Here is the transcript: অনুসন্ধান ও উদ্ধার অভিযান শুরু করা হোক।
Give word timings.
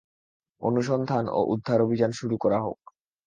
অনুসন্ধান 0.61 1.25
ও 1.29 1.39
উদ্ধার 1.53 1.79
অভিযান 1.81 2.11
শুরু 2.11 2.35
করা 2.37 2.59
হোক। 2.61 2.79